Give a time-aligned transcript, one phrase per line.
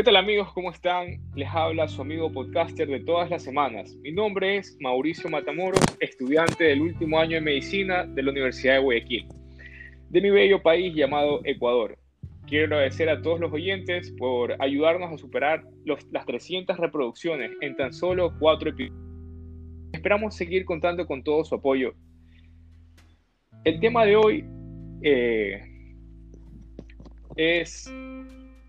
[0.00, 0.50] ¿Qué tal amigos?
[0.54, 1.20] ¿Cómo están?
[1.34, 3.94] Les habla su amigo podcaster de todas las semanas.
[3.96, 8.78] Mi nombre es Mauricio Matamoros, estudiante del último año de medicina de la Universidad de
[8.78, 9.28] Guayaquil,
[10.08, 11.98] de mi bello país llamado Ecuador.
[12.46, 17.92] Quiero agradecer a todos los oyentes por ayudarnos a superar las 300 reproducciones en tan
[17.92, 18.98] solo cuatro episodios.
[19.92, 21.92] Esperamos seguir contando con todo su apoyo.
[23.64, 24.46] El tema de hoy
[25.02, 25.60] eh,
[27.36, 27.92] es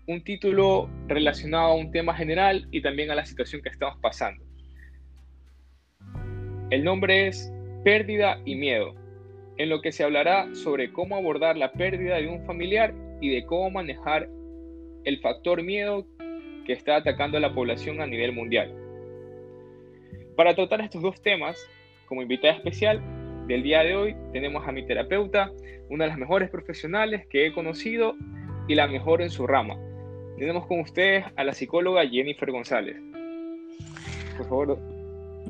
[0.06, 4.44] un título relacionado a un tema general y también a la situación que estamos pasando.
[6.70, 7.52] El nombre es
[7.84, 8.94] Pérdida y Miedo,
[9.58, 13.44] en lo que se hablará sobre cómo abordar la pérdida de un familiar y de
[13.44, 14.28] cómo manejar
[15.04, 16.06] el factor miedo
[16.66, 18.74] que está atacando a la población a nivel mundial.
[20.36, 21.68] Para tratar estos dos temas,
[22.06, 23.00] como invitada especial
[23.46, 25.52] del día de hoy, tenemos a mi terapeuta,
[25.90, 28.14] una de las mejores profesionales que he conocido
[28.66, 29.76] y la mejor en su rama,
[30.36, 32.96] tenemos con ustedes a la psicóloga Jennifer González.
[34.36, 34.78] Por favor,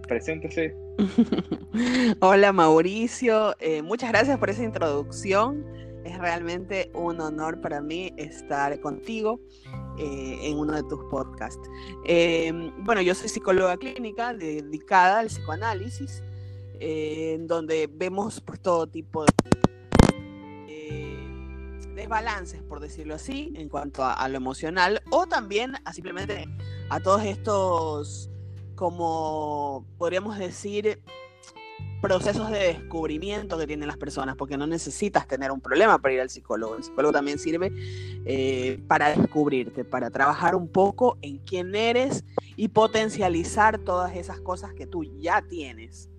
[0.09, 0.75] preséntese.
[2.21, 5.65] Hola Mauricio, eh, muchas gracias por esa introducción.
[6.05, 9.41] Es realmente un honor para mí estar contigo
[9.99, 11.69] eh, en uno de tus podcasts.
[12.05, 16.23] Eh, bueno, yo soy psicóloga clínica dedicada al psicoanálisis,
[16.81, 19.33] en donde vemos pues, todo tipo de
[22.03, 26.47] desbalances, por decirlo así, en cuanto a, lo emocional, o también a simplemente
[26.91, 28.31] a todos estos,
[28.75, 31.01] como podríamos decir,
[32.01, 36.21] procesos de descubrimiento que tienen las personas, porque no necesitas tener un problema para ir
[36.21, 36.77] al psicólogo.
[36.77, 37.73] El psicólogo también sirve
[38.27, 42.25] eh, para descubrirte, para trabajar un poco en quién eres
[42.57, 46.12] y potencializar todas esas cosas que tú ya tienes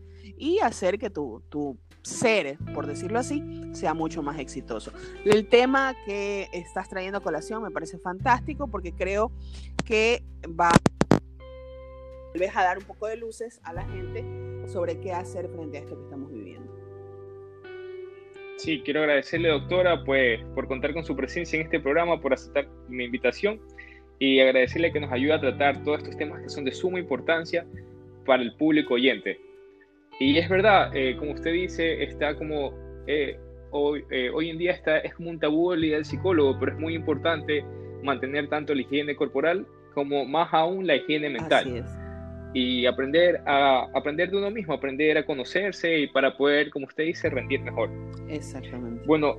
[0.43, 4.91] y hacer que tu, tu ser, por decirlo así, sea mucho más exitoso.
[5.23, 9.31] El tema que estás trayendo a colación me parece fantástico porque creo
[9.85, 10.21] que
[10.59, 14.25] va a dar un poco de luces a la gente
[14.67, 16.69] sobre qué hacer frente a esto que estamos viviendo.
[18.57, 22.67] Sí, quiero agradecerle, doctora, pues, por contar con su presencia en este programa, por aceptar
[22.89, 23.61] mi invitación
[24.19, 27.65] y agradecerle que nos ayude a tratar todos estos temas que son de suma importancia
[28.25, 29.39] para el público oyente.
[30.19, 32.73] Y es verdad, eh, como usted dice, está como
[33.07, 33.37] eh,
[33.71, 36.73] hoy, eh, hoy en día está, es como un tabú el día del psicólogo, pero
[36.73, 37.65] es muy importante
[38.03, 41.85] mantener tanto la higiene corporal como más aún la higiene mental.
[42.55, 47.05] Y aprender a aprender de uno mismo, aprender a conocerse y para poder, como usted
[47.05, 47.89] dice, rendir mejor.
[48.29, 49.03] Exactamente.
[49.07, 49.35] Bueno,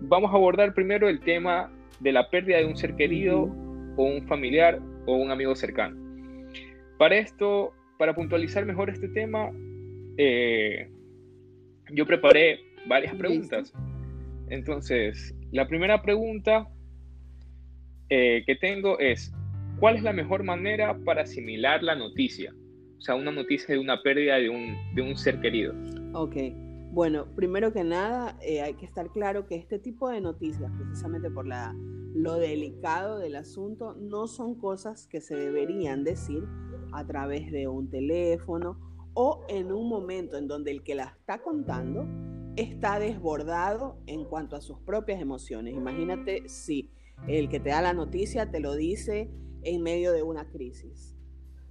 [0.00, 3.42] vamos a abordar primero el tema de la pérdida de un ser querido
[3.96, 5.96] o un familiar o un amigo cercano.
[6.98, 9.50] Para esto, para puntualizar mejor este tema,
[10.22, 10.90] eh,
[11.92, 13.72] yo preparé varias preguntas.
[14.50, 16.68] Entonces, la primera pregunta
[18.10, 19.32] eh, que tengo es,
[19.78, 22.54] ¿cuál es la mejor manera para asimilar la noticia?
[22.98, 25.74] O sea, una noticia de una pérdida de un, de un ser querido.
[26.12, 26.36] Ok.
[26.92, 31.30] Bueno, primero que nada, eh, hay que estar claro que este tipo de noticias, precisamente
[31.30, 31.74] por la,
[32.14, 36.42] lo delicado del asunto, no son cosas que se deberían decir
[36.92, 41.42] a través de un teléfono o en un momento en donde el que la está
[41.42, 42.06] contando
[42.56, 45.74] está desbordado en cuanto a sus propias emociones.
[45.74, 46.90] Imagínate si
[47.26, 49.30] el que te da la noticia te lo dice
[49.62, 51.16] en medio de una crisis.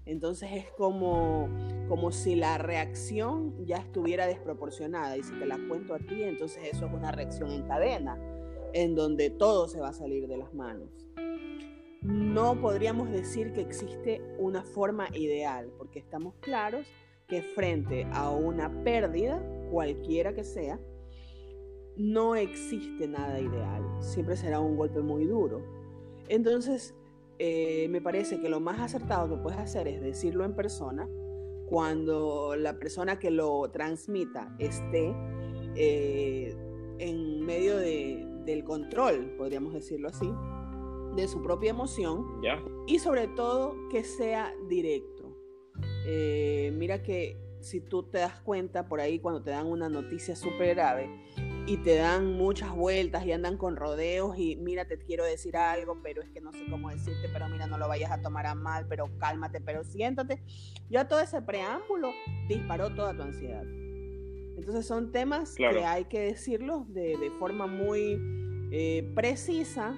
[0.05, 1.49] Entonces es como,
[1.87, 6.63] como si la reacción ya estuviera desproporcionada y si te la cuento a ti, entonces
[6.71, 8.17] eso es una reacción en cadena,
[8.73, 10.89] en donde todo se va a salir de las manos.
[12.01, 16.87] No podríamos decir que existe una forma ideal, porque estamos claros
[17.29, 19.41] que frente a una pérdida,
[19.71, 20.79] cualquiera que sea,
[21.95, 25.61] no existe nada ideal, siempre será un golpe muy duro.
[26.27, 26.95] Entonces,
[27.37, 31.07] eh, me parece que lo más acertado que puedes hacer es decirlo en persona,
[31.67, 35.13] cuando la persona que lo transmita esté
[35.75, 36.55] eh,
[36.97, 40.27] en medio del control, podríamos decirlo así,
[41.15, 42.25] de su propia emoción
[42.87, 45.18] y sobre todo que sea directo
[46.05, 50.35] eh, mira que si tú te das cuenta por ahí cuando te dan una noticia
[50.35, 51.09] súper grave
[51.65, 55.99] y te dan muchas vueltas y andan con rodeos y mira, te quiero decir algo,
[56.01, 58.55] pero es que no sé cómo decirte, pero mira, no lo vayas a tomar a
[58.55, 60.41] mal, pero cálmate, pero siéntate.
[60.89, 62.11] Ya todo ese preámbulo
[62.47, 63.63] disparó toda tu ansiedad.
[64.57, 68.19] Entonces son temas que hay que decirlos de, forma muy
[68.71, 69.95] eh, precisa.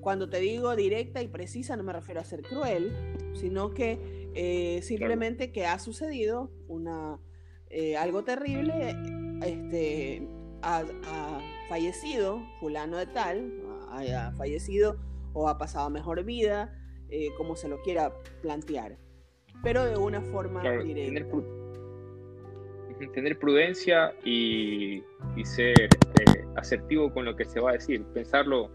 [0.00, 2.92] Cuando te digo directa y precisa no me refiero a ser cruel,
[3.34, 7.18] sino que eh, simplemente que ha sucedido una,
[7.68, 8.96] eh, algo terrible,
[9.44, 10.26] este,
[10.62, 10.84] ha,
[11.68, 13.52] fallecido fulano de tal,
[13.90, 14.96] ha, fallecido
[15.32, 16.76] o ha pasado mejor vida,
[17.10, 18.12] eh, como se lo quiera
[18.42, 18.96] plantear,
[19.62, 21.36] pero de una forma directa.
[23.14, 25.02] Tener, prudencia y,
[25.44, 28.70] ser eh, asertivo con lo que se va a decir, pensarlo,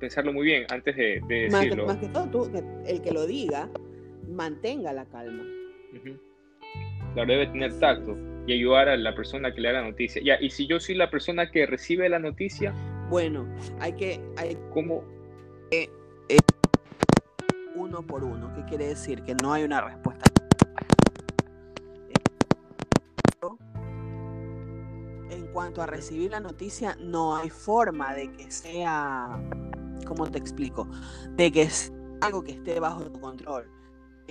[0.00, 1.86] pensarlo muy bien antes de, decirlo.
[1.86, 2.50] Más que, todo, tú,
[2.86, 3.70] el que lo diga,
[4.32, 5.44] mantenga la calma.
[7.14, 10.22] Claro, debe tener tacto y ayudar a la persona que le da la noticia.
[10.24, 12.74] Ya, y si yo soy la persona que recibe la noticia.
[13.08, 13.46] Bueno,
[13.80, 14.20] hay que.
[14.36, 15.04] Hay, ¿Cómo?
[15.70, 15.88] Eh,
[17.74, 18.52] uno por uno.
[18.54, 19.22] ¿Qué quiere decir?
[19.22, 20.24] Que no hay una respuesta.
[25.30, 29.38] En cuanto a recibir la noticia, no hay forma de que sea.
[30.06, 30.88] ¿Cómo te explico?
[31.30, 33.81] De que sea algo que esté bajo tu control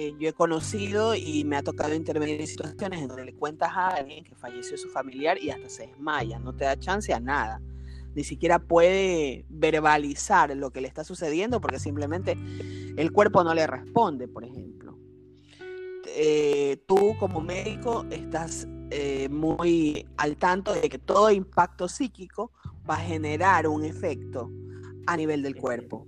[0.01, 3.69] eh, yo he conocido y me ha tocado intervenir en situaciones en donde le cuentas
[3.75, 7.19] a alguien que falleció su familiar y hasta se desmaya, no te da chance a
[7.19, 7.62] nada.
[8.15, 12.36] Ni siquiera puede verbalizar lo que le está sucediendo porque simplemente
[12.98, 14.98] el cuerpo no le responde, por ejemplo.
[16.07, 22.51] Eh, tú como médico estás eh, muy al tanto de que todo impacto psíquico
[22.89, 24.50] va a generar un efecto
[25.06, 26.07] a nivel del cuerpo.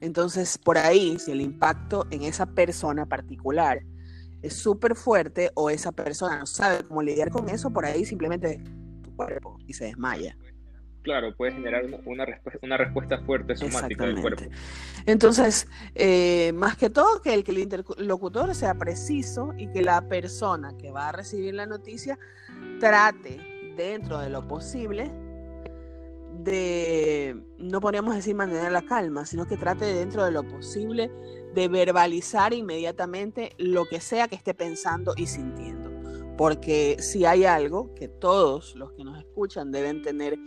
[0.00, 3.82] Entonces, por ahí, si el impacto en esa persona particular
[4.42, 8.62] es súper fuerte o esa persona no sabe cómo lidiar con eso, por ahí simplemente
[9.02, 10.36] tu cuerpo y se desmaya.
[11.02, 14.44] Claro, puede generar una, respuesta, una respuesta fuerte somática del cuerpo.
[15.06, 20.02] Entonces, eh, más que todo, que el, que el interlocutor sea preciso y que la
[20.02, 22.18] persona que va a recibir la noticia
[22.78, 23.40] trate
[23.76, 25.10] dentro de lo posible
[26.48, 31.10] de, no podríamos decir mantener la calma, sino que trate dentro de lo posible
[31.54, 35.90] de verbalizar inmediatamente lo que sea que esté pensando y sintiendo.
[36.36, 40.38] Porque si hay algo que todos los que nos escuchan deben tener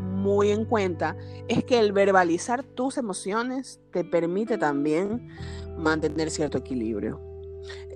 [0.00, 1.16] muy en cuenta,
[1.48, 5.28] es que el verbalizar tus emociones te permite también
[5.76, 7.20] mantener cierto equilibrio.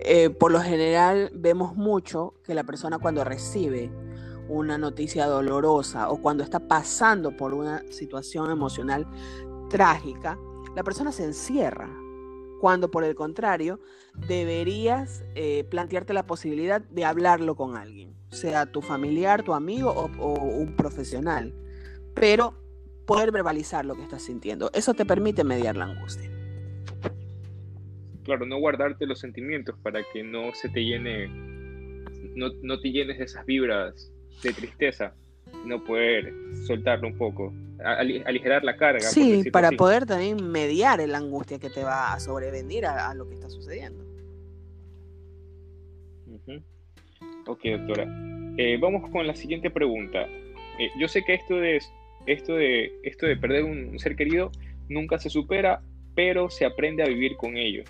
[0.00, 3.90] Eh, por lo general vemos mucho que la persona cuando recibe
[4.48, 9.06] una noticia dolorosa o cuando está pasando por una situación emocional
[9.68, 10.38] trágica,
[10.74, 11.88] la persona se encierra.
[12.60, 13.78] Cuando por el contrario,
[14.26, 20.34] deberías eh, plantearte la posibilidad de hablarlo con alguien, sea tu familiar, tu amigo o,
[20.34, 21.54] un profesional,
[22.14, 22.54] pero
[23.06, 24.70] poder verbalizar lo que estás sintiendo.
[24.74, 26.28] Eso te permite mediar la angustia.
[28.24, 31.28] Claro, no guardarte los sentimientos para que no se te llene,
[32.34, 34.12] no, no te llenes de esas vibras
[34.42, 35.14] de tristeza,
[35.64, 36.32] no poder
[36.66, 37.52] soltarlo un poco,
[37.82, 39.00] aligerar la carga.
[39.00, 43.34] Sí, para poder también mediar la angustia que te va a sobrevenir a, lo que
[43.34, 44.04] está sucediendo.
[47.46, 48.06] Ok, doctora.
[48.58, 50.26] Eh, vamos con la siguiente pregunta.
[50.78, 51.80] Eh, yo sé que esto de,
[52.26, 54.50] esto, de, esto de perder un ser querido
[54.88, 55.82] nunca se supera,
[56.14, 57.84] pero se aprende a vivir con ello.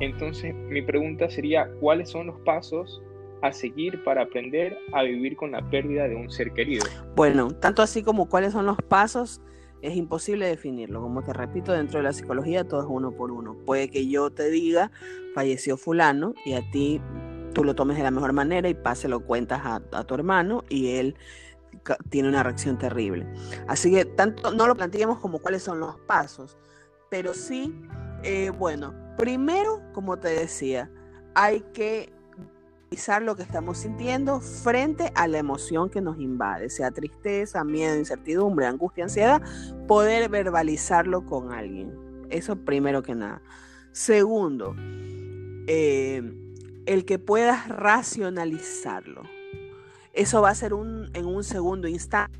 [0.00, 3.02] Entonces, mi pregunta sería, ¿cuáles son los pasos
[3.42, 6.84] a seguir para aprender a vivir con la pérdida de un ser querido?
[7.14, 9.40] Bueno, tanto así como cuáles son los pasos,
[9.82, 11.00] es imposible definirlo.
[11.00, 13.56] Como te repito, dentro de la psicología todo es uno por uno.
[13.64, 14.90] Puede que yo te diga,
[15.34, 17.00] falleció fulano, y a ti
[17.56, 20.96] tú lo tomes de la mejor manera y pase lo cuentas a, tu hermano y
[20.96, 21.16] él
[22.10, 23.26] tiene una reacción terrible.
[23.66, 26.58] Así que tanto no lo planteemos como cuáles son los pasos,
[27.10, 27.74] pero sí,
[28.24, 30.90] eh, bueno, primero, como te decía,
[31.34, 32.12] hay que
[33.20, 38.66] lo que estamos sintiendo frente a la emoción que nos invade, sea tristeza, miedo, incertidumbre,
[38.66, 39.42] angustia, ansiedad,
[39.86, 41.92] poder verbalizarlo con alguien.
[42.30, 43.42] Eso primero que nada.
[43.92, 44.74] Segundo,
[45.66, 46.22] eh,
[46.86, 49.22] el que puedas racionalizarlo.
[50.12, 52.38] Eso va a ser un, en un segundo instante.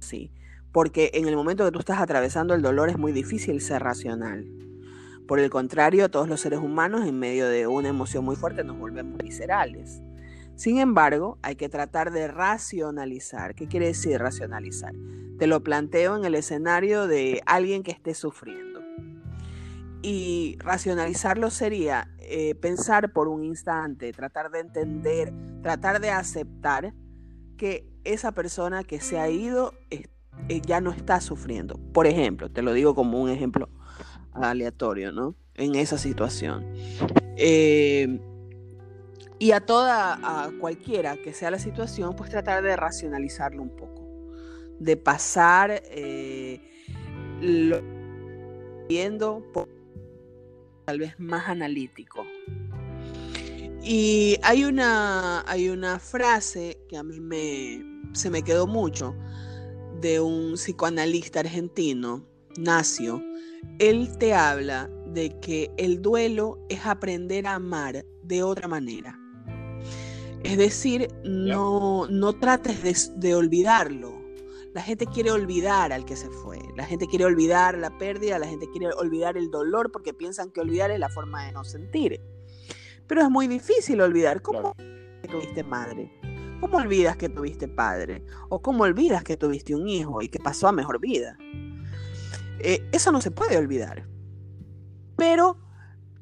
[0.00, 0.30] Sí,
[0.72, 4.44] porque en el momento que tú estás atravesando el dolor es muy difícil ser racional.
[5.26, 8.78] Por el contrario, todos los seres humanos en medio de una emoción muy fuerte nos
[8.78, 10.02] volvemos viscerales.
[10.54, 13.54] Sin embargo, hay que tratar de racionalizar.
[13.54, 14.92] ¿Qué quiere decir racionalizar?
[15.38, 18.80] Te lo planteo en el escenario de alguien que esté sufriendo.
[20.02, 26.92] Y racionalizarlo sería eh, pensar por un instante, tratar de entender, tratar de aceptar
[27.56, 30.04] que esa persona que se ha ido eh,
[30.66, 31.80] ya no está sufriendo.
[31.94, 33.70] Por ejemplo, te lo digo como un ejemplo
[34.34, 35.34] aleatorio, ¿no?
[35.54, 36.66] En esa situación.
[37.36, 38.20] Eh,
[39.38, 44.02] y a toda, a cualquiera que sea la situación, pues tratar de racionalizarlo un poco,
[44.78, 46.60] de pasar eh,
[47.40, 47.82] lo
[48.88, 49.42] viendo
[50.84, 52.24] tal vez más analítico.
[53.82, 59.14] Y hay una, hay una frase que a mí me, se me quedó mucho
[60.00, 62.24] de un psicoanalista argentino,
[62.56, 63.22] Nacio,
[63.78, 69.18] él te habla de que el duelo es aprender a amar de otra manera.
[70.42, 74.12] Es decir, no, no trates de, de, olvidarlo.
[74.74, 76.58] La gente quiere olvidar al que se fue.
[76.76, 80.60] La gente quiere olvidar la pérdida, la gente quiere olvidar el dolor porque piensan que
[80.60, 82.20] olvidar es la forma de no sentir.
[83.06, 84.42] Pero es muy difícil olvidar.
[84.42, 84.74] ¿Cómo
[85.30, 86.12] tuviste madre?
[86.60, 88.22] ¿Cómo olvidas que tuviste padre?
[88.48, 91.36] ¿O cómo olvidas que tuviste un hijo y que pasó a mejor vida?
[92.64, 94.08] Eh, eso no se puede olvidar.
[95.16, 95.58] Pero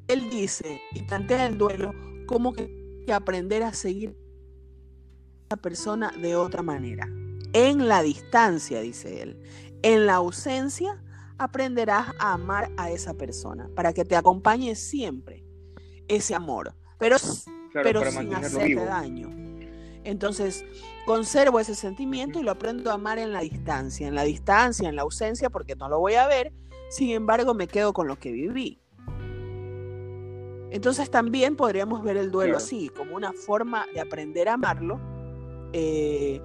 [0.07, 1.93] él dice y plantea el duelo
[2.27, 4.15] como que que aprender a seguir
[5.49, 7.07] a la persona de otra manera.
[7.53, 9.41] En la distancia, dice él.
[9.83, 11.03] En la ausencia,
[11.37, 15.43] aprenderás a amar a esa persona para que te acompañe siempre
[16.07, 17.17] ese amor, pero,
[17.73, 19.42] pero sin hacerte daño.
[20.03, 20.65] Entonces,
[21.05, 24.95] conservo ese sentimiento y lo aprendo a amar en la distancia, en la distancia, en
[24.95, 26.51] la ausencia, porque no lo voy a ver,
[26.89, 28.79] sin embargo me quedo con lo que viví.
[30.71, 34.99] Entonces también podríamos ver el duelo así, como una forma de aprender a amarlo
[35.71, 36.41] eh,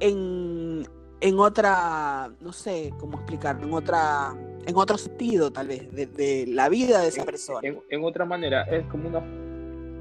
[0.00, 4.34] en, otra, no sé cómo explicarlo, en otra,
[4.66, 7.60] en otro sentido tal vez, de, la vida de esa persona.
[7.62, 9.22] En, otra manera, es como una,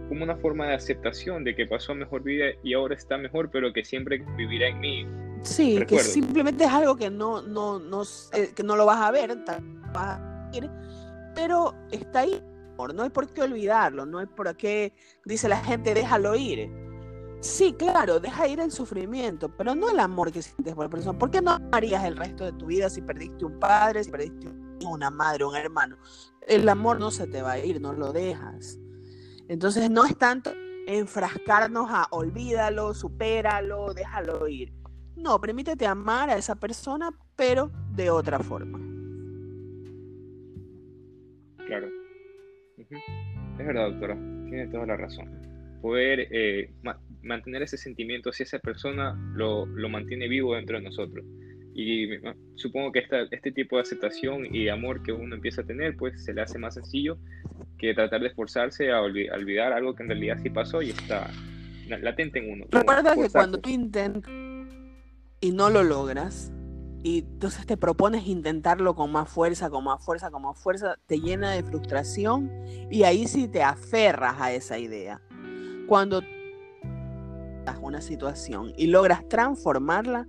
[0.09, 3.71] como una forma de aceptación de que pasó mejor vida y ahora está mejor, pero
[3.71, 5.07] que siempre vivirá en mí.
[5.43, 9.11] Sí, que simplemente es algo que no, no, no, eh, que no lo vas a
[9.11, 9.37] ver,
[9.93, 10.69] vas a ir,
[11.33, 12.43] pero está ahí
[12.87, 14.93] no hay por qué olvidarlo, no hay por qué,
[15.25, 16.71] dice la gente, déjalo ir.
[17.41, 21.17] Sí, claro, deja ir el sufrimiento, pero no el amor que sientes por la persona.
[21.17, 24.49] ¿Por qué no amarías el resto de tu vida si perdiste un padre, si perdiste
[24.85, 25.97] una madre, un hermano?
[26.47, 28.77] El amor no se te va a ir, no lo dejas.
[29.49, 30.53] Entonces no es tanto
[30.85, 34.71] enfrascarnos a olvídalo, supéralo, déjalo ir.
[35.15, 38.79] No, permítete amar a esa persona, pero de otra forma.
[41.65, 41.87] Claro.
[42.77, 44.15] Es verdad, doctora,
[44.49, 45.27] tiene toda la razón.
[45.81, 46.71] Poder eh,
[47.23, 51.25] mantener ese sentimiento hacia esa persona lo, lo, mantiene vivo dentro de nosotros.
[51.81, 52.09] Y
[52.55, 56.23] supongo que esta, este tipo de aceptación y amor que uno empieza a tener, pues
[56.23, 57.17] se le hace más sencillo
[57.77, 61.31] que tratar de esforzarse a, olvidar algo que en realidad sí pasó y está
[61.87, 62.65] latente en uno.
[62.69, 64.29] Recuerda que cuando tú intentas
[65.39, 66.51] y no lo logras,
[67.01, 71.21] y entonces te propones intentarlo con más fuerza, con más fuerza, con más fuerza, te
[71.21, 72.51] llena de frustración
[72.91, 75.21] y ahí sí te aferras a esa idea.
[75.87, 76.21] Cuando
[77.81, 80.27] una situación y logras transformarla,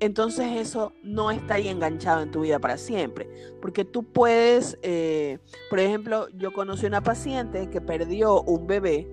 [0.00, 3.28] entonces eso no está ahí enganchado en tu vida para siempre.
[3.60, 5.38] Porque tú puedes, eh,
[5.70, 9.08] por ejemplo, yo conocí una paciente que perdió un bebé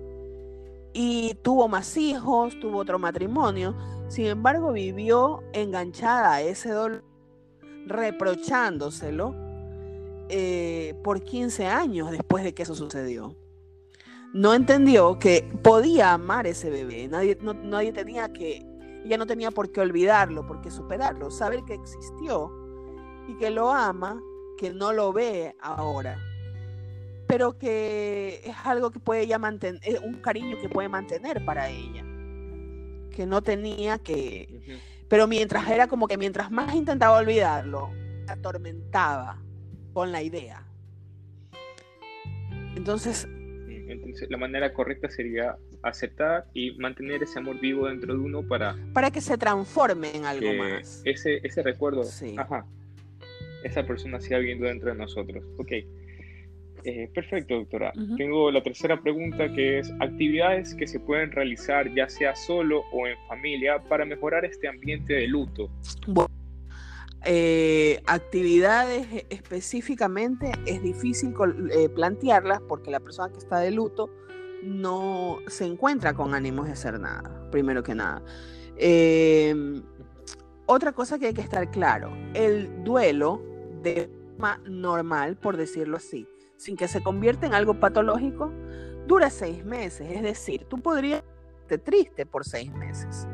[0.92, 3.76] y tuvo más hijos, tuvo otro matrimonio,
[4.08, 7.04] sin embargo, vivió enganchada a ese dolor,
[7.86, 9.34] reprochándoselo
[10.28, 13.36] eh, por 15 años después de que eso sucedió.
[14.32, 18.65] No entendió que podía amar ese bebé, nadie, nadie tenía que,
[19.06, 22.52] ella no tenía por qué olvidarlo, por qué superarlo, saber que existió
[23.28, 24.20] y que lo ama,
[24.58, 26.18] que no lo ve ahora,
[27.26, 32.04] pero que es algo que puede ella mantener, un cariño que puede mantener para ella
[33.16, 34.78] que no tenía que...
[35.08, 37.90] Pero mientras era como que mientras más intentaba olvidarlo,
[38.28, 39.42] atormentaba
[39.94, 40.64] con la idea.
[42.76, 43.26] Entonces...
[43.88, 45.56] Entonces la manera correcta sería
[45.88, 48.76] aceptar y mantener ese amor vivo dentro de uno para...
[48.92, 51.02] Para que se transforme en algo más.
[51.04, 52.02] Ese, ese recuerdo,
[52.36, 52.66] ajá,
[53.62, 55.44] esa persona siga viviendo dentro de nosotros.
[55.58, 55.72] Ok.
[56.84, 57.92] Eh, perfecto, doctora.
[58.16, 63.08] Tengo la tercera pregunta que es actividades que se pueden realizar ya sea solo o
[63.08, 65.68] en familia para mejorar este ambiente de luto.
[66.06, 66.30] Bueno,
[67.24, 71.34] eh, actividades específicamente es difícil
[71.72, 74.08] eh, plantearlas porque la persona que está de luto
[74.66, 78.22] no se encuentra con ánimos de hacer nada, primero que nada.
[78.76, 79.82] Em,
[80.66, 83.42] otra cosa que hay que estar claro, el duelo
[83.82, 88.52] de forma normal, por decirlo así, sin que se convierta en algo patológico,
[89.06, 90.10] dura seis meses.
[90.10, 91.22] Es decir, tú podrías
[91.62, 93.26] estar triste por seis meses.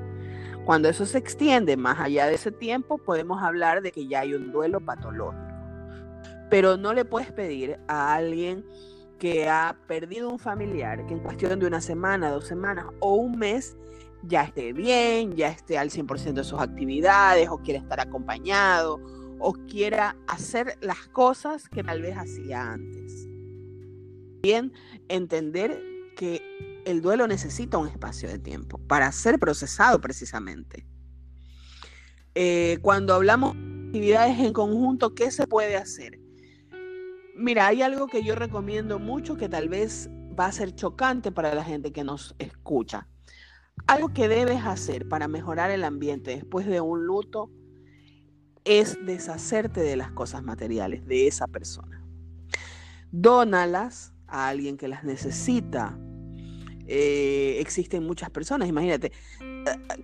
[0.65, 4.35] Cuando eso se extiende más allá de ese tiempo, podemos hablar de que ya hay
[4.35, 5.43] un duelo patológico.
[6.51, 8.65] Pero no le puedes pedir a alguien
[9.23, 13.39] que ha perdido un familiar, que en cuestión de una semana, dos semanas o un
[13.39, 13.77] mes
[14.25, 19.01] ya esté bien, ya esté al 100% de sus actividades o quiera estar acompañado
[19.39, 23.29] o quiera hacer las cosas que tal vez hacía antes.
[24.43, 24.73] Bien,
[25.09, 25.81] entender
[26.17, 26.43] que
[26.85, 30.85] el duelo necesita un espacio de tiempo para ser procesado precisamente.
[32.35, 36.22] Eh, cuando hablamos de actividades en conjunto, ¿qué se puede hacer?
[37.43, 40.09] Mira, hay algo que yo recomiendo mucho que tal vez
[40.39, 43.09] va a ser chocante para la gente que nos escucha.
[43.89, 47.51] Algo que debes hacer para mejorar el ambiente después de un luto
[48.63, 52.07] es deshacerte de las cosas materiales de esa persona.
[53.11, 55.99] Dónalas a alguien que las necesita.
[56.87, 59.11] Eh, existen muchas personas, imagínate,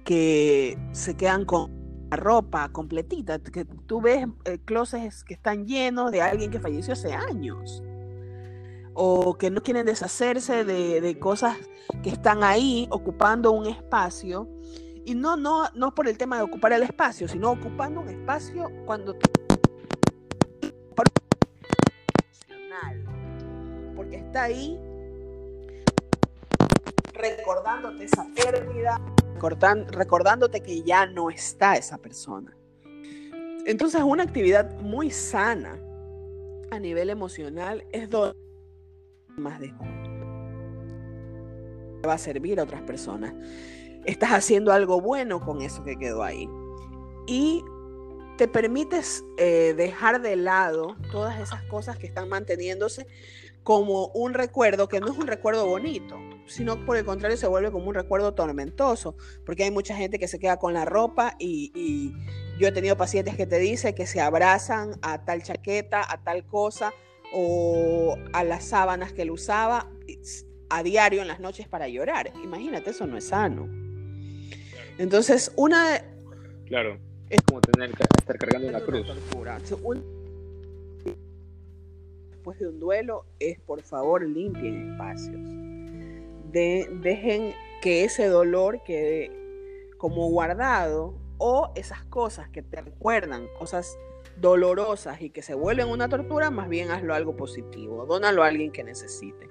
[0.05, 1.78] que se quedan con
[2.11, 7.13] ropa completita, que tú ves eh, closets que están llenos de alguien que falleció hace
[7.13, 7.83] años
[8.95, 11.57] o que no quieren deshacerse de, cosas
[12.03, 14.49] que están ahí ocupando un espacio.
[15.05, 18.71] Y no, no, no por el tema de ocupar el espacio, sino ocupando un espacio
[18.85, 19.17] cuando
[23.99, 24.79] porque está ahí
[27.15, 29.01] recordándote esa pérdida,
[29.39, 32.57] recordándote que ya no está esa persona.
[33.67, 35.79] Entonces, una actividad muy sana
[36.71, 38.37] a nivel emocional es donde
[39.37, 39.61] más
[42.07, 43.35] va a servir a otras personas.
[44.05, 46.49] Estás haciendo algo bueno con eso que quedó ahí.
[47.27, 47.63] Y
[48.39, 53.07] te permites eh, dejar de lado todas esas cosas que están manteniéndose
[53.69, 57.71] como un recuerdo que no es un recuerdo bonito, sino por el contrario se vuelve
[57.71, 61.71] como un recuerdo tormentoso, porque hay mucha gente que se queda con la ropa y,
[61.75, 62.15] y
[62.59, 66.47] yo he tenido pacientes que te dicen que se abrazan a tal chaqueta, a tal
[66.47, 66.95] cosa,
[67.35, 69.91] o a las sábanas que él usaba
[70.71, 72.33] a diario en las noches para llorar.
[72.43, 73.69] Imagínate, eso no es sano.
[74.97, 76.03] Entonces, una...
[76.65, 76.99] Claro,
[77.29, 79.07] es como tener que estar cargando una cruz.
[82.57, 85.41] De un duelo es, por favor, limpien espacios.
[86.53, 89.31] De, dejen que ese dolor quede
[89.99, 93.99] como guardado o esas cosas que te recuerdan, cosas
[94.41, 98.73] dolorosas y que se vuelven una tortura, más bien hazlo algo positivo, dónalo a alguien
[98.73, 99.49] que necesite.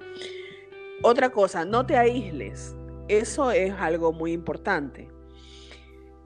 [1.04, 2.76] Otra cosa, no te aísles.
[3.08, 5.07] Eso es algo muy importante.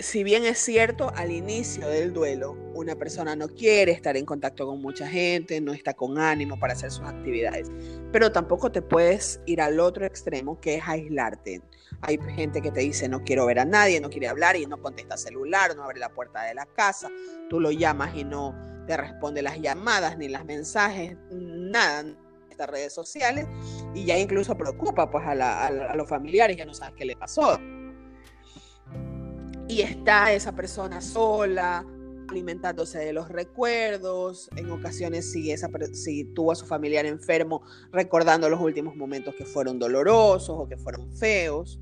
[0.02, 4.66] Si bien es cierto, al inicio del duelo, una persona no quiere estar en contacto
[4.66, 7.68] con mucha gente, no está con ánimo para hacer sus actividades,
[8.12, 11.62] pero tampoco te puedes ir al otro extremo, que es aislarte.
[12.02, 14.82] Hay gente que te dice no quiero ver a nadie, no quiere hablar y no
[14.82, 17.08] contesta celular, no abre la puerta de la casa,
[17.48, 18.56] tú lo llamas y no
[18.88, 22.06] te responde las llamadas ni las mensajes, nada
[22.50, 23.46] estas redes sociales
[23.94, 27.60] y ya incluso preocupa pues a, a los familiares, ya no sabes qué le pasó.
[29.72, 31.86] Y está esa persona sola,
[32.28, 38.50] alimentándose de los recuerdos, en ocasiones si, esa, si tuvo a su familiar enfermo, recordando
[38.50, 41.80] los últimos momentos que fueron dolorosos o que fueron feos.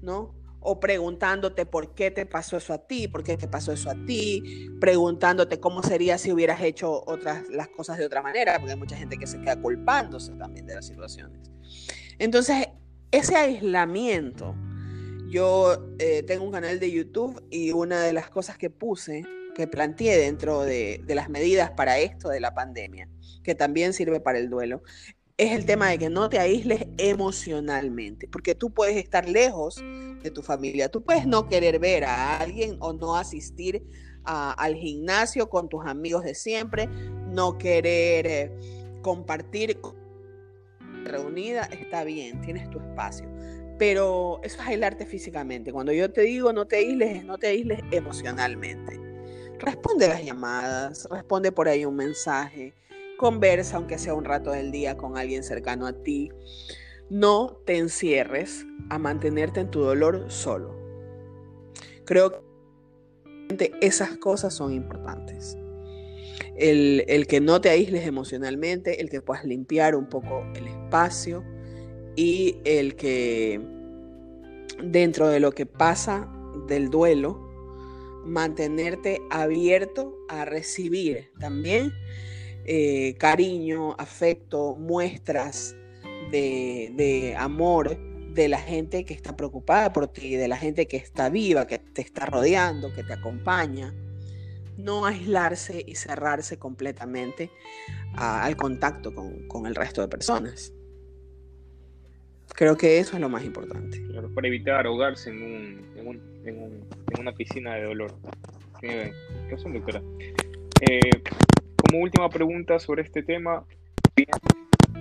[0.00, 0.34] ¿no?
[0.60, 3.94] O preguntándote por qué te pasó eso a ti, por qué te pasó eso a
[4.06, 8.78] ti, preguntándote cómo sería si hubieras hecho otras las cosas de otra manera, porque hay
[8.78, 11.50] mucha gente que se queda culpándose también de las situaciones.
[12.18, 12.68] Entonces,
[13.10, 14.54] ese aislamiento,
[15.28, 19.66] yo eh, tengo un canal de YouTube y una de las cosas que puse, que
[19.66, 23.08] planteé dentro de, las medidas para esto de la pandemia,
[23.42, 24.82] que también sirve para el duelo,
[25.36, 29.76] es el tema de que no te aísles emocionalmente, porque tú puedes estar lejos
[30.22, 33.84] de tu familia, tú puedes no querer ver a alguien o no asistir
[34.24, 36.88] al gimnasio con tus amigos de siempre,
[37.30, 38.52] no querer eh,
[39.00, 39.80] compartir
[41.04, 43.26] reunida, está bien, tienes tu espacio,
[43.78, 45.72] pero eso es aislarte físicamente.
[45.72, 49.00] Cuando yo te digo no te aísles, no te aísles emocionalmente.
[49.58, 52.74] Responde las llamadas, responde por ahí un mensaje,
[53.18, 56.30] Conversa, aunque sea un rato del día, con alguien cercano a ti.
[57.10, 60.76] No te encierres a mantenerte en tu dolor solo.
[62.04, 62.30] Creo
[63.48, 65.58] que esas cosas son importantes.
[66.54, 71.42] El, el, que no te aísles emocionalmente, el que puedas limpiar un poco el espacio
[72.18, 73.60] y el que
[74.82, 76.28] dentro de lo que pasa
[76.66, 77.48] del duelo,
[78.24, 81.92] mantenerte abierto a recibir también
[82.64, 85.76] eh, cariño, afecto, muestras
[86.32, 87.96] de, amor
[88.34, 91.78] de la gente que está preocupada por ti, de la gente que está viva, que
[91.78, 93.94] te está rodeando, que te acompaña.
[94.76, 97.52] No aislarse y cerrarse completamente
[98.16, 100.72] al contacto con, el resto de personas.
[102.58, 104.02] Creo que eso es lo más importante.
[104.34, 105.78] para evitar ahogarse en,
[107.16, 108.12] una piscina de dolor.
[108.80, 109.12] ¿Qué
[109.48, 110.02] razón, doctora?
[110.90, 111.22] Eh,
[111.76, 113.64] como última pregunta sobre este tema,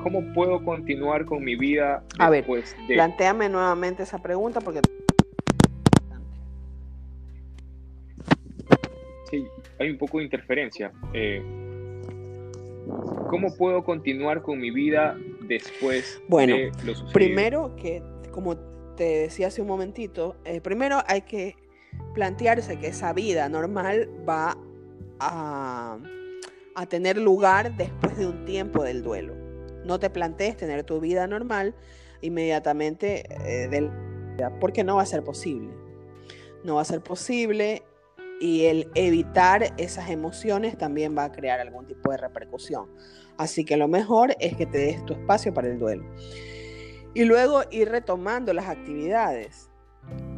[0.04, 2.94] ¿cómo puedo continuar con mi vida A después ver, de...
[2.94, 4.82] Plantéame nuevamente esa pregunta porque...
[9.32, 9.48] Sí,
[9.80, 10.92] hay un poco de interferencia.
[11.12, 11.42] Eh,
[13.32, 15.18] ¿Cómo puedo continuar con mi vida
[15.48, 17.14] después bueno, de lo sucedido?
[17.14, 18.58] Primero que, como
[18.96, 21.56] te decía hace un momentito, eh, primero hay que
[22.14, 24.58] plantearse que esa vida normal va
[25.20, 26.00] a,
[26.76, 29.34] a tener lugar después de un tiempo del duelo.
[29.86, 31.76] No te plantees tener tu vida normal
[32.22, 33.90] inmediatamente eh, del,
[34.60, 35.70] porque no va a ser posible.
[36.64, 37.84] No va a ser posible
[38.40, 42.90] y el evitar esas emociones también va a crear algún tipo de repercusión.
[43.38, 46.06] Así que lo mejor es que te des tu espacio para el duelo.
[47.14, 49.72] Y luego ir retomando las actividades,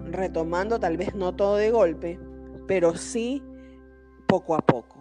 [0.05, 2.19] retomando tal vez no todo de golpe,
[2.67, 3.43] pero sí
[4.27, 4.97] poco a poco.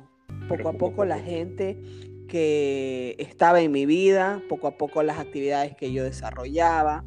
[0.48, 1.80] Poco a poco la gente
[2.28, 7.04] que estaba en mi vida, poco a poco las actividades que yo desarrollaba,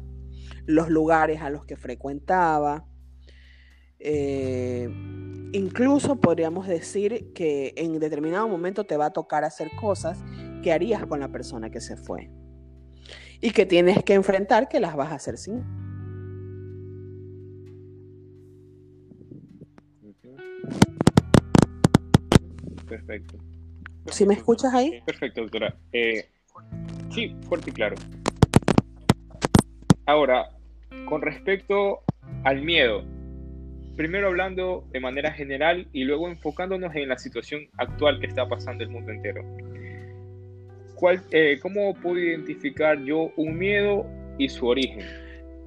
[0.66, 2.86] los lugares a los que frecuentaba.
[3.98, 4.88] Eh,
[5.52, 10.18] incluso podríamos decir que en determinado momento te va a tocar hacer cosas
[10.62, 12.30] que harías con la persona que se fue
[13.40, 15.62] y que tienes que enfrentar que las vas a hacer sin.
[22.88, 23.38] Perfecto.
[24.06, 25.00] ¿Sí me escuchas ahí?
[25.06, 25.74] Perfecto, doctora.
[25.92, 26.26] Eh,
[27.10, 27.96] sí, fuerte y claro.
[30.06, 30.50] Ahora,
[31.08, 32.02] con respecto
[32.44, 33.04] al miedo,
[33.96, 38.84] primero hablando de manera general y luego enfocándonos en la situación actual que está pasando
[38.84, 39.42] el mundo entero.
[40.94, 44.06] ¿Cuál, eh, ¿Cómo puedo identificar yo un miedo
[44.38, 45.04] y su origen?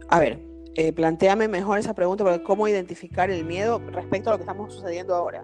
[0.09, 0.39] A ver,
[0.75, 4.73] eh, planteame mejor esa pregunta, porque ¿cómo identificar el miedo respecto a lo que estamos
[4.73, 5.43] sucediendo ahora?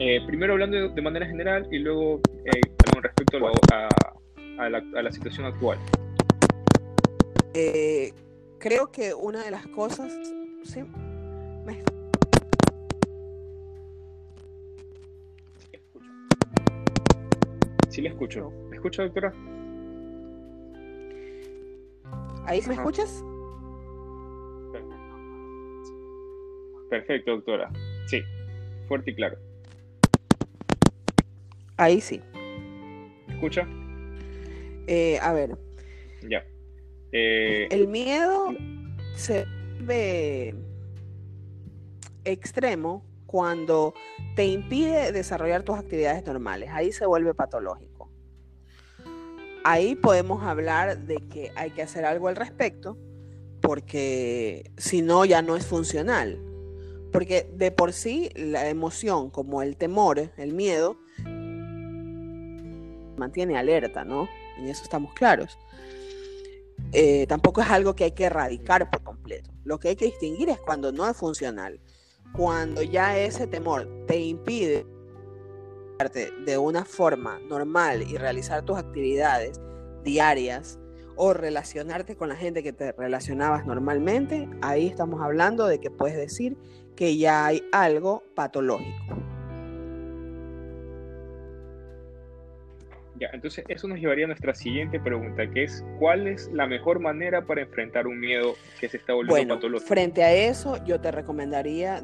[0.00, 2.60] Eh, primero hablando de, manera general y luego eh,
[2.92, 3.88] con respecto a, lo, a,
[4.64, 5.76] a, la, a, la, situación actual.
[8.58, 10.12] Creo que una de las cosas...
[10.64, 10.82] ¿sí?
[11.64, 11.82] Me...
[17.88, 18.50] Sí le escucho.
[18.68, 19.32] ¿Me escucha, doctora?
[22.46, 23.22] ¿Ahí me escuchas?
[26.90, 27.70] Perfecto, doctora.
[28.06, 28.22] Sí,
[28.88, 29.38] fuerte y claro.
[31.76, 32.20] Ahí sí.
[33.28, 33.68] ¿Me escucha?
[34.88, 35.56] Eh, a ver.
[36.28, 36.44] Ya.
[37.12, 37.68] Eh...
[37.70, 38.48] El miedo
[39.14, 39.46] se
[39.80, 40.54] ve
[42.24, 43.94] extremo cuando
[44.36, 46.70] te impide desarrollar tus actividades normales.
[46.72, 48.10] Ahí se vuelve patológico.
[49.64, 52.96] Ahí podemos hablar de que hay que hacer algo al respecto,
[53.60, 56.40] porque si no ya no es funcional.
[57.12, 60.96] Porque de por sí la emoción, como el temor, el miedo,
[63.18, 64.28] mantiene alerta, ¿no?
[64.56, 65.58] En eso estamos claros.
[66.92, 69.50] Eh, tampoco es algo que hay que erradicar por completo.
[69.64, 71.80] Lo que hay que distinguir es cuando no es funcional,
[72.32, 74.86] cuando ya ese temor te impide
[76.46, 79.60] de una forma normal y realizar tus actividades
[80.04, 80.78] diarias
[81.16, 86.16] o relacionarte con la gente que te relacionabas normalmente, ahí estamos hablando de que puedes
[86.16, 86.56] decir
[86.94, 89.37] que ya hay algo patológico.
[93.18, 97.00] Ya, entonces eso nos llevaría a nuestra siguiente pregunta, que es ¿cuál es la mejor
[97.00, 99.88] manera para enfrentar un miedo que se está volviendo bueno, patológico?
[99.88, 102.00] Frente a eso, yo te recomendaría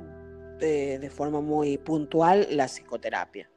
[0.58, 3.48] de, de forma muy puntual la psicoterapia.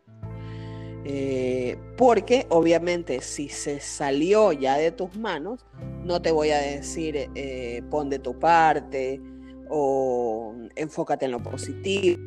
[1.10, 5.66] Eh, porque obviamente si se salió ya de tus manos,
[6.04, 9.22] no te voy a decir eh, pon de tu parte
[9.70, 12.18] o enfócate en lo positivo.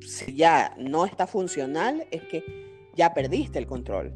[0.00, 2.42] Si ya no está funcional, es que
[2.98, 4.12] ya perdiste el control.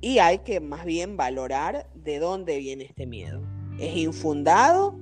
[0.00, 3.42] Y hay que más bien valorar de dónde viene este miedo.
[3.78, 4.98] ¿Es infundado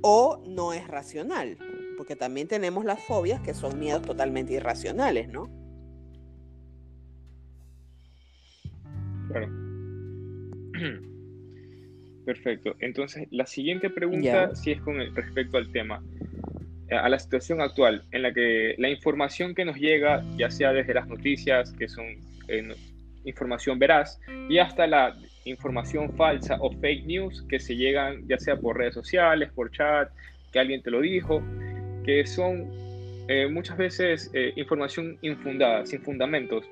[0.00, 1.58] o no es racional?
[1.96, 5.50] Porque también tenemos las fobias que son miedos totalmente irracionales, ¿no?
[9.28, 9.48] Claro.
[12.24, 12.76] Perfecto.
[12.78, 16.02] Entonces, la siguiente pregunta sí es con el, respecto al tema
[16.90, 20.94] a la situación actual, en la que la información que nos llega, ya sea desde
[20.94, 22.06] las noticias, que son
[22.48, 22.74] eh,
[23.24, 28.56] información veraz, y hasta la información falsa o fake news que se llegan ya sea
[28.56, 30.10] por redes sociales, por chat,
[30.52, 31.42] que alguien te lo dijo,
[32.04, 32.70] que son
[33.28, 36.64] eh, muchas veces eh, información infundada, sin fundamentos.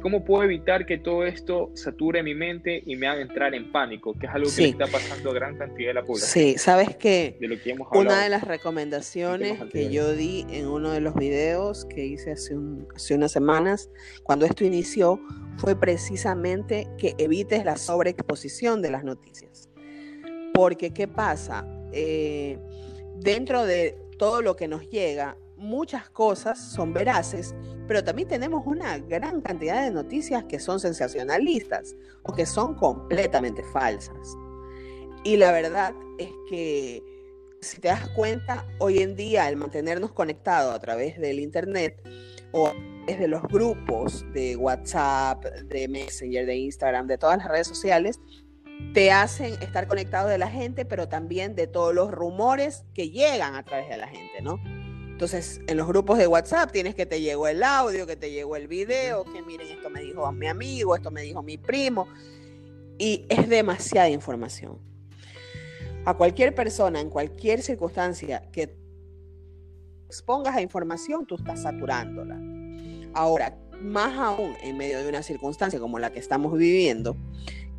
[0.00, 4.14] ¿Cómo puedo evitar que todo esto sature mi mente y me haga entrar en pánico?
[4.14, 4.62] Que es algo que sí.
[4.62, 6.30] le está pasando a gran cantidad de la población.
[6.30, 10.46] Sí, sabes que, de lo que hemos hablado, una de las recomendaciones que yo di
[10.50, 13.90] en uno de los videos que hice hace, un, hace unas semanas,
[14.22, 15.20] cuando esto inició,
[15.56, 19.68] fue precisamente que evites la sobreexposición de las noticias.
[20.54, 21.66] Porque, ¿qué pasa?
[21.92, 22.58] Eh,
[23.16, 27.54] dentro de todo lo que nos llega, muchas cosas son veraces,
[27.86, 33.62] pero también tenemos una gran cantidad de noticias que son sensacionalistas o que son completamente
[33.72, 34.36] falsas.
[35.24, 37.02] Y la verdad es que,
[37.60, 42.00] si te das cuenta, hoy en día el mantenernos conectados a través del Internet
[42.52, 42.72] o
[43.06, 48.20] desde los grupos de WhatsApp, de Messenger, de Instagram, de todas las redes sociales,
[48.94, 53.56] te hacen estar conectado de la gente, pero también de todos los rumores que llegan
[53.56, 54.60] a través de la gente, ¿no?
[55.18, 58.54] Entonces, en los grupos de WhatsApp tienes que te llegó el audio, que te llegó
[58.54, 62.06] el video, que miren, esto me dijo mi amigo, esto me dijo mi primo.
[62.98, 64.78] Y es demasiada información.
[66.04, 68.78] A cualquier persona, en cualquier circunstancia que
[70.06, 72.40] expongas a información, tú estás saturándola.
[73.12, 77.16] Ahora, más aún en medio de una circunstancia como la que estamos viviendo,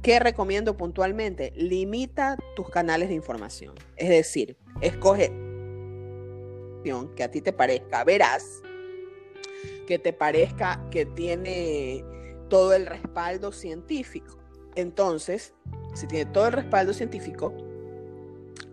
[0.02, 1.54] ¿qué recomiendo puntualmente?
[1.56, 3.76] Limita tus canales de información.
[3.96, 5.32] Es decir, escoge
[7.16, 8.62] que a ti te parezca verás,
[9.88, 12.04] que te parezca que tiene
[12.50, 14.38] todo el respaldo científico.
[14.76, 15.54] Entonces,
[15.94, 17.54] si tiene todo el respaldo científico,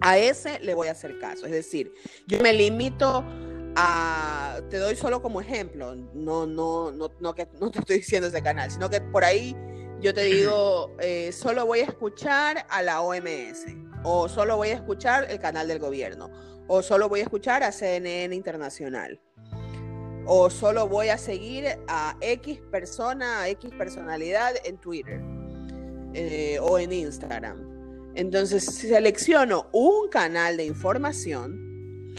[0.00, 1.46] a ese le voy a hacer caso.
[1.46, 1.92] Es decir,
[2.26, 3.24] yo me limito
[3.76, 8.28] a, te doy solo como ejemplo, no, no, no, no, que, no te estoy diciendo
[8.28, 9.56] ese canal, sino que por ahí
[10.00, 13.66] yo te digo, eh, solo voy a escuchar a la OMS,
[14.08, 16.30] o solo voy a escuchar el canal del gobierno,
[16.68, 19.20] o solo voy a escuchar a CNN Internacional,
[20.26, 25.20] o solo voy a seguir a X persona, a X personalidad en Twitter
[26.14, 28.12] eh, o en Instagram.
[28.14, 32.14] Entonces selecciono un canal de información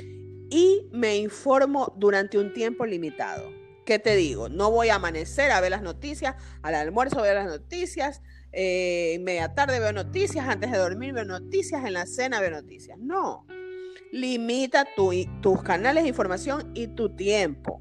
[0.50, 3.50] y me informo durante un tiempo limitado.
[3.86, 4.50] ¿Qué te digo?
[4.50, 8.22] No voy a amanecer a ver las noticias, al almuerzo veo las noticias,
[8.60, 12.98] eh, media tarde veo noticias, antes de dormir veo noticias, en la cena veo noticias.
[12.98, 13.46] No,
[14.12, 17.80] limita tus canales de información y tu tiempo.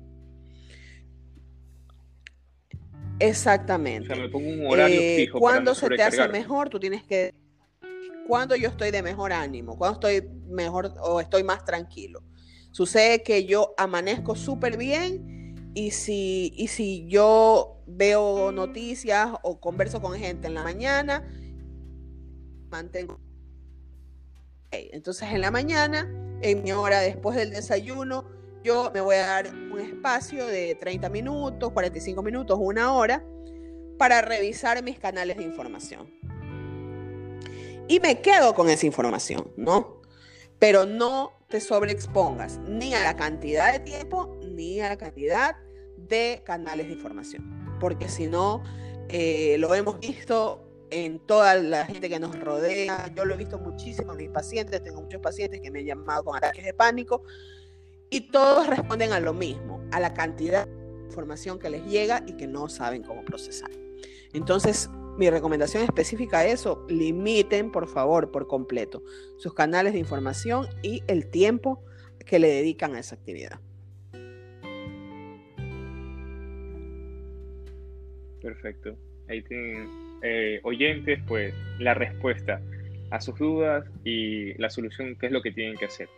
[3.18, 4.12] Exactamente.
[4.12, 7.02] O sea, me pongo un horario eh, fijo cuando se te hace mejor, tú tienes
[7.04, 7.32] que.
[8.28, 12.22] Cuando yo estoy de mejor ánimo, cuando estoy mejor o estoy más tranquilo.
[12.70, 15.35] Sucede que yo amanezco súper bien
[15.76, 21.22] y si, y si yo veo noticias o converso con gente en la mañana,
[22.70, 23.20] mantengo
[24.70, 26.10] entonces en la mañana,
[26.40, 28.24] en mi hora después del desayuno,
[28.64, 33.24] yo me voy a dar un espacio de 30 minutos, 45 minutos, una hora,
[33.98, 36.10] para revisar mis canales de información.
[37.88, 40.00] Y me quedo con esa información, ¿no?
[40.58, 45.56] Pero no te sobreexpongas ni a la cantidad de tiempo ni a la cantidad
[45.96, 47.78] de canales de información.
[47.78, 48.62] Porque si no,
[49.08, 53.12] eh, lo hemos visto en toda la gente que nos rodea.
[53.14, 56.24] Yo lo he visto muchísimo en mis pacientes, tengo muchos pacientes que me han llamado
[56.24, 57.22] con ataques de pánico
[58.10, 62.34] y todos responden a lo mismo, a la cantidad de información que les llega y
[62.34, 63.70] que no saben cómo procesar.
[64.32, 69.02] Entonces, mi recomendación específica es eso, limiten por favor por completo
[69.38, 71.82] sus canales de información y el tiempo
[72.24, 73.60] que le dedican a esa actividad.
[78.46, 78.96] Perfecto.
[79.28, 79.88] Ahí tienen
[80.22, 82.60] eh, oyentes pues la respuesta
[83.10, 86.08] a sus dudas y la solución, qué es lo que tienen que hacer.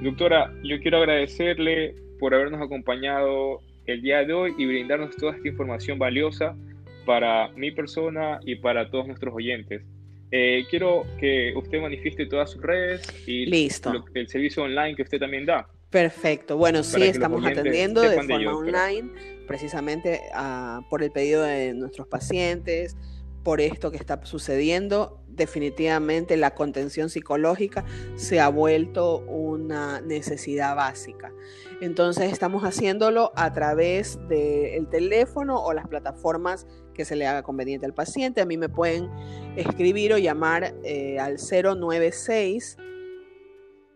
[0.00, 5.48] Doctora, yo quiero agradecerle por habernos acompañado el día de hoy y brindarnos toda esta
[5.48, 6.56] información valiosa
[7.04, 9.82] para mi persona y para todos nuestros oyentes.
[10.30, 14.02] Eh, quiero que usted manifieste todas sus redes y Listo.
[14.14, 15.68] el servicio online que usted también da.
[15.90, 16.56] Perfecto.
[16.56, 19.10] Bueno, sí, estamos atendiendo de forma online,
[19.48, 22.96] precisamente ah, por el pedido de nuestros pacientes,
[23.42, 25.20] por esto que está sucediendo.
[25.26, 31.32] Definitivamente la contención psicológica se ha vuelto una necesidad básica.
[31.80, 37.86] Entonces estamos haciéndolo a través del teléfono o las plataformas que se le haga conveniente
[37.86, 38.40] al paciente.
[38.40, 39.10] A mí me pueden
[39.56, 42.76] escribir o llamar eh, al 096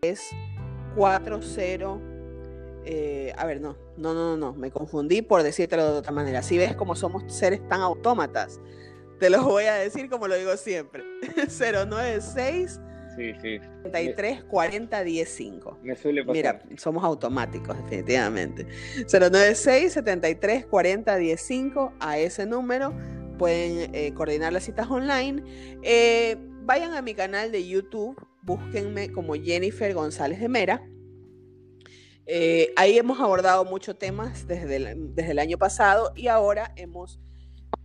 [0.01, 0.21] es
[0.95, 1.41] 40
[2.87, 6.43] eh, a ver, no, no, no, no, me confundí por decírtelo de otra manera.
[6.43, 8.59] Si ves como somos seres tan autómatas,
[9.19, 11.03] te lo voy a decir como lo digo siempre.
[11.47, 12.79] 096
[13.15, 13.59] sí, sí.
[13.81, 15.51] 33 40 15.
[15.81, 16.35] Me suele pasar.
[16.35, 18.67] Mira, somos automáticos, definitivamente.
[19.11, 22.93] 096 73 40 15 a ese número
[23.37, 25.43] pueden eh, coordinar las citas online.
[25.81, 30.87] Eh, vayan a mi canal de YouTube, búsquenme como Jennifer González de Mera.
[32.27, 37.19] Eh, ahí hemos abordado muchos temas desde desde el año pasado y ahora hemos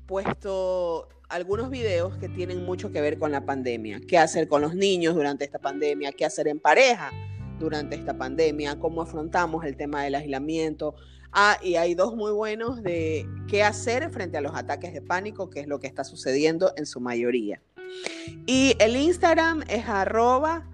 [0.07, 4.01] puesto algunos videos que tienen mucho que ver con la pandemia.
[4.07, 6.13] ¿Qué hacer con los niños durante esta pandemia?
[6.13, 7.11] ¿Qué hacer en pareja
[7.61, 10.97] durante esta pandemia, cómo afrontamos el tema del aislamiento.
[11.31, 15.49] Ah, y hay dos muy buenos de qué hacer frente a los ataques de pánico,
[15.49, 17.63] que es lo que está sucediendo en su mayoría.
[18.47, 20.71] Y el Instagram es arroba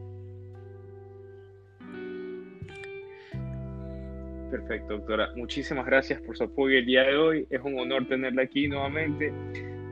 [4.50, 5.32] Perfecto, doctora.
[5.34, 7.46] Muchísimas gracias por su apoyo el día de hoy.
[7.50, 9.32] Es un honor tenerla aquí nuevamente.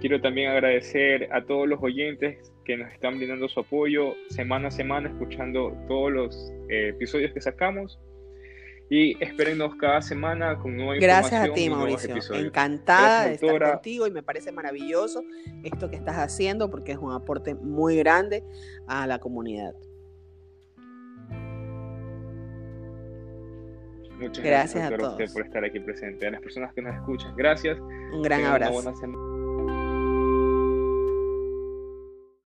[0.05, 4.71] Quiero también agradecer a todos los oyentes que nos están brindando su apoyo semana a
[4.71, 7.99] semana, escuchando todos los eh, episodios que sacamos.
[8.91, 12.15] Y espérenos cada semana con nueva Gracias a ti, Mauricio.
[12.35, 15.25] Encantada de estar contigo y me parece maravilloso
[15.63, 18.45] esto que estás haciendo porque es un aporte muy grande
[18.87, 19.75] a la comunidad.
[24.21, 25.33] Muchas gracias, a, todos.
[25.33, 26.27] por estar aquí presente.
[26.27, 27.81] A las personas que nos escuchan, gracias.
[27.81, 28.93] Un gran abrazo.